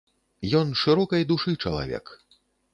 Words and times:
Ён 0.59 0.67
шырокай 0.85 1.21
душы 1.35 1.55
чалавек. 1.63 2.05